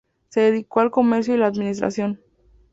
[0.29, 2.19] Se dedicó al comercio y la administración.